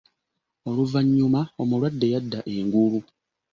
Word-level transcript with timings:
Oluvanyuma 0.69 1.41
omulwadde 1.61 2.07
yadda 2.13 2.39
engulu. 2.55 2.99